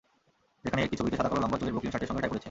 যেখানে 0.63 0.81
একটি 0.87 0.95
ছবিতে 0.99 1.15
সাদা-কালো 1.19 1.41
লম্বা 1.43 1.57
চুলের 1.59 1.73
ব্রুকলিন 1.73 1.91
শার্টের 1.93 2.09
সঙ্গে 2.09 2.21
টাই 2.21 2.29
পরেছেন। 2.29 2.39